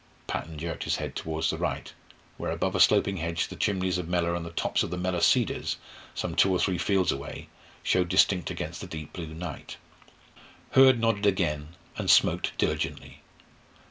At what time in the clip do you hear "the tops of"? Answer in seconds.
4.43-4.89